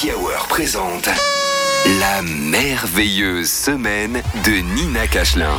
[0.00, 1.08] Happy Hour présente
[1.98, 5.58] la merveilleuse semaine de Nina Cachelin.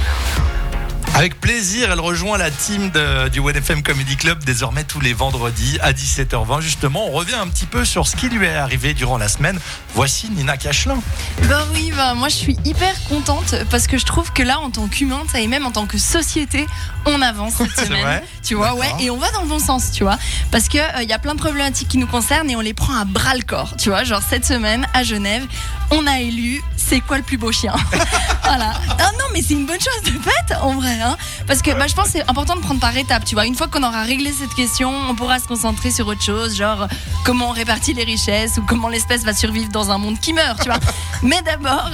[1.20, 5.78] Avec plaisir, elle rejoint la team de- du FM Comedy Club désormais tous les vendredis
[5.82, 6.62] à 17h20.
[6.62, 9.60] Justement, on revient un petit peu sur ce qui lui est arrivé durant la semaine.
[9.96, 10.98] Voici Nina Cachelin.
[11.50, 14.70] Bah oui, bah moi je suis hyper contente parce que je trouve que là, en
[14.70, 16.66] tant qu'humain, et même en tant que société,
[17.06, 18.02] on avance cette C'est semaine.
[18.02, 20.18] vrai tu vois, ouais, et on va dans le bon sens, tu vois.
[20.52, 22.74] Parce que euh, il y a plein de problématiques qui nous concernent et on les
[22.74, 24.06] prend à bras le corps, tu vois.
[24.06, 25.44] Genre cette semaine à Genève,
[25.92, 27.74] on a élu c'est quoi le plus beau chien?
[28.50, 28.74] voilà.
[28.98, 31.16] Ah non, mais c'est une bonne chose de fait en vrai, hein.
[31.46, 33.46] Parce que bah, je pense que c'est important de prendre par étapes, tu vois.
[33.46, 36.88] Une fois qu'on aura réglé cette question, on pourra se concentrer sur autre chose, genre
[37.26, 40.60] comment on répartit les richesses ou comment l'espèce va survivre dans un monde qui meurt,
[40.64, 40.80] tu vois.
[41.22, 41.92] Mais d'abord,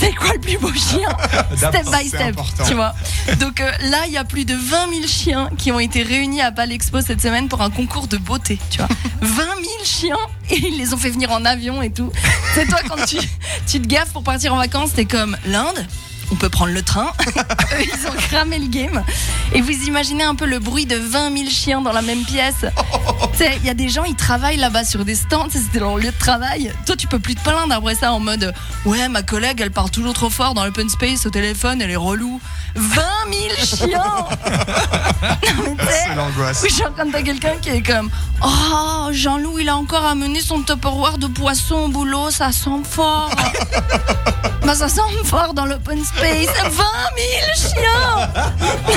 [0.00, 1.10] c'est quoi le plus beau chien?
[1.56, 2.64] Step by step, important.
[2.64, 2.94] tu vois.
[3.38, 6.40] Donc euh, là, il y a plus de 20 000 chiens qui ont été réunis
[6.40, 8.88] à Palexpo cette semaine pour un concours de beauté, tu vois.
[9.20, 10.16] 20 000 chiens
[10.52, 12.10] ils les ont fait venir en avion et tout.
[12.54, 13.16] C'est toi quand tu,
[13.66, 15.86] tu te gaffes pour partir en vacances, t'es comme l'Inde?
[16.30, 17.12] On peut prendre le train.
[17.26, 19.02] Eux, ils ont cramé le game.
[19.52, 22.64] Et vous imaginez un peu le bruit de 20 000 chiens dans la même pièce.
[23.32, 25.96] Tu sais, Il y a des gens, ils travaillent là-bas sur des stands, c'était leur
[25.98, 26.72] lieu de travail.
[26.86, 29.90] Toi, tu peux plus te plaindre après ça en mode Ouais, ma collègue, elle parle
[29.90, 32.40] toujours trop fort dans l'open space au téléphone, elle est relou.
[32.74, 34.02] 20 000 chiens
[35.90, 36.60] C'est l'angoisse.
[36.62, 38.10] oui, je suis en train de quelqu'un qui est comme
[38.42, 43.30] Oh, Jean-Loup, il a encore amené son Tupperware de poisson au boulot, ça sent fort.
[44.64, 46.46] Bah, ça sent fort dans l'open space.
[46.46, 46.82] 20 000
[47.54, 48.28] chiens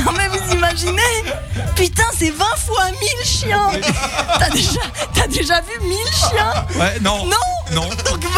[0.05, 1.01] Non, mais vous imaginez
[1.75, 3.69] Putain, c'est 20 fois 1000 chiens
[4.39, 4.79] T'as déjà,
[5.13, 6.65] t'as déjà vu 1000 chiens?
[6.79, 7.25] Ouais, non.
[7.25, 7.35] Non?
[7.71, 7.89] Non.
[7.89, 8.29] Donc 20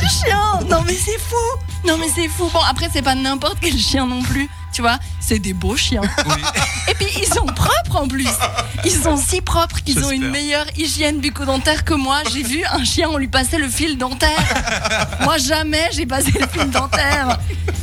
[0.00, 1.36] 000 chiens Non, mais c'est fou
[1.86, 2.48] Non, mais c'est fou.
[2.52, 4.48] Bon, après, c'est pas n'importe quel chien non plus.
[4.76, 6.02] Tu vois, c'est des beaux chiens.
[6.26, 6.42] Oui.
[6.88, 8.28] Et puis ils sont propres en plus.
[8.84, 12.18] Ils sont si propres qu'ils ont une meilleure hygiène bucco-dentaire que moi.
[12.30, 14.36] J'ai vu un chien, on lui passait le fil dentaire.
[15.22, 17.38] Moi jamais j'ai passé le fil dentaire.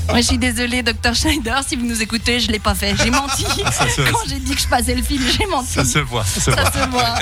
[0.08, 2.96] Moi je suis désolée, docteur Schneider, si vous nous écoutez, je l'ai pas fait.
[3.04, 3.44] J'ai menti.
[4.12, 5.74] Quand j'ai dit que je passais le fil, j'ai menti.
[5.74, 6.24] Ça se voit.
[6.24, 7.16] Ça se voit.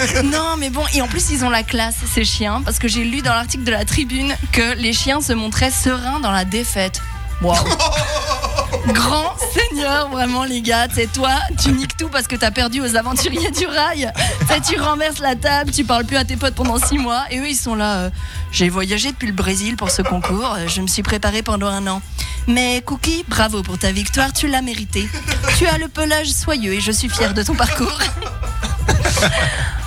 [0.00, 0.22] Se voit.
[0.24, 3.04] Non, mais bon, et en plus, ils ont la classe, ces chiens, parce que j'ai
[3.04, 7.00] lu dans l'article de la Tribune que les chiens se montraient sereins dans la défaite.
[7.40, 7.56] Waouh!
[8.88, 10.86] Grand seigneur, vraiment, les gars.
[10.92, 11.30] C'est toi,
[11.62, 14.10] tu niques tout parce que t'as perdu aux aventuriers du rail.
[14.66, 17.48] Tu renverses la table, tu parles plus à tes potes pendant six mois, et eux,
[17.48, 17.94] ils sont là.
[17.96, 18.10] euh,
[18.50, 21.86] J'ai voyagé depuis le Brésil pour ce concours, euh, je me suis préparé pendant un
[21.86, 22.02] an.
[22.48, 25.08] Mais Cookie, bravo pour ta victoire, tu l'as mérité.
[25.58, 27.98] Tu as le pelage soyeux et je suis fière de ton parcours.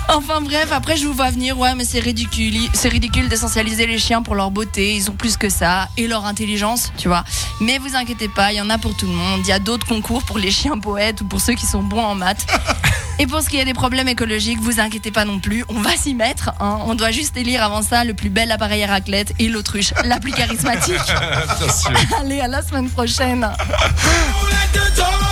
[0.08, 3.98] Enfin bref, après je vous vois venir, ouais mais c'est ridicule, c'est ridicule d'essentialiser les
[3.98, 7.24] chiens pour leur beauté, ils ont plus que ça, et leur intelligence, tu vois.
[7.60, 9.58] Mais vous inquiétez pas, il y en a pour tout le monde, il y a
[9.58, 12.46] d'autres concours pour les chiens poètes ou pour ceux qui sont bons en maths.
[13.18, 15.96] Et pour ce qui est des problèmes écologiques, vous inquiétez pas non plus, on va
[15.96, 16.80] s'y mettre, hein.
[16.84, 20.20] on doit juste élire avant ça le plus bel appareil à raclette et l'autruche, la
[20.20, 21.00] plus charismatique.
[22.20, 23.48] Allez, à la semaine prochaine.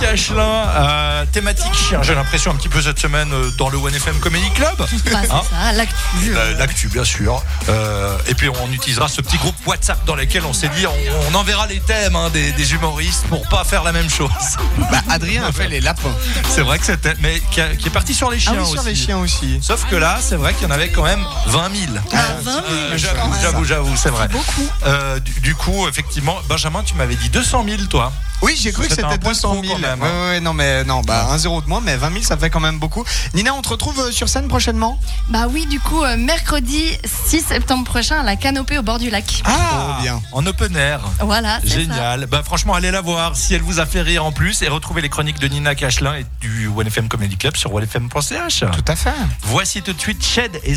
[0.00, 0.10] Nina.
[0.10, 0.64] Cachelin.
[0.76, 4.50] Euh, thématique chien, j'ai l'impression un petit peu cette semaine euh, dans le FM Comedy
[4.50, 4.74] Club.
[4.78, 4.86] Bah,
[5.22, 5.94] c'est Hein ça, l'actu.
[6.36, 7.42] Euh, L'actu, bien sûr.
[7.68, 11.30] Euh, et puis on utilisera ce petit groupe WhatsApp dans lequel on s'est dit on,
[11.30, 14.30] on enverra les thèmes hein, des, des humoristes pour pas faire la même chose.
[14.90, 16.14] Bah, Adrien a fait les lapins.
[16.48, 18.66] C'est vrai que c'était, mais qui, a- qui est parti sur les Ah chiens oui,
[18.70, 18.88] sur aussi.
[18.88, 19.58] les chiens aussi.
[19.62, 21.92] Sauf que là, c'est vrai qu'il y en avait quand même 20 000.
[22.12, 24.28] Ah, 20 000, Euh, j'avoue, j'avoue, j'avoue, c'est vrai.
[24.28, 24.68] Beaucoup.
[24.86, 28.12] Euh, du, du coup, effectivement, Benjamin, tu m'avais dit 200 000, toi.
[28.44, 29.74] Oui, j'ai cru que C'était un c'était peu 200 trop 000.
[29.74, 30.12] quand même, Ouais, hein.
[30.12, 32.50] ouais, ouais, non, mais non, bah, un zéro de moins, mais 20 000, ça fait
[32.50, 33.04] quand même beaucoup.
[33.34, 34.98] Nina, on te retrouve euh, sur scène prochainement?
[35.30, 36.84] Bah oui, du coup, euh, mercredi
[37.26, 39.42] 6 septembre prochain à la canopée au bord du lac.
[39.44, 40.20] Ah, bien.
[40.32, 41.00] En open air.
[41.20, 41.66] Voilà, ça.
[41.68, 42.26] Génial.
[42.26, 45.00] Bah, franchement, allez la voir si elle vous a fait rire en plus et retrouvez
[45.00, 48.60] les chroniques de Nina Cachelin et du OneFM Comedy Club sur onefm.ch.
[48.72, 49.12] Tout à fait.
[49.42, 50.72] Voici tout de suite Shed et